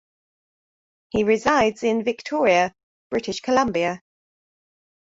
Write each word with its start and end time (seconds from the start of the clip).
He 1.09 1.23
resides 1.23 1.83
in 1.83 2.03
Victoria, 2.03 2.73
British 3.11 3.39
Columbia. 3.39 4.01